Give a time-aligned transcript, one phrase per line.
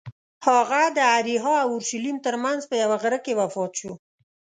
[0.47, 3.93] هغه د اریحا او اورشلیم ترمنځ په یوه غره کې وفات شو.